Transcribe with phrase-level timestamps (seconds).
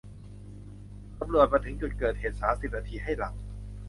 [1.19, 3.33] ตำรวจมาถึงจุดเกิดเหตุสามสิบนาทีให้หลัง